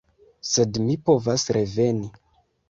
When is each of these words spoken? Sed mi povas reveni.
Sed 0.51 0.79
mi 0.85 0.95
povas 1.11 1.45
reveni. 1.59 2.11